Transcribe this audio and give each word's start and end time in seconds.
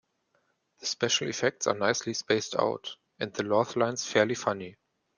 The 0.79 0.87
special 0.87 1.27
effects 1.29 1.67
are 1.67 1.75
nicely 1.75 2.15
spaced 2.15 2.55
out, 2.55 2.95
and 3.19 3.31
the 3.35 3.43
laugh 3.43 3.75
lines 3.75 4.03
fairly 4.03 4.33
funny. 4.33 4.77